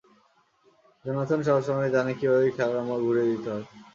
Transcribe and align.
Jonathan 1.05 1.39
সবসময়ই 1.47 1.93
জানে 1.95 2.11
কীভাবে 2.19 2.47
খেলার 2.55 2.81
মোড় 2.87 3.01
ঘুরিয়ে 3.05 3.29
দিতে 3.31 3.49
হয়! 3.53 3.65